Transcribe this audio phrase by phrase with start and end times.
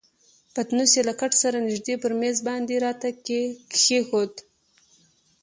[0.53, 3.07] پتنوس یې له کټ سره نژدې پر میز باندې راته
[3.71, 4.31] کښېښود.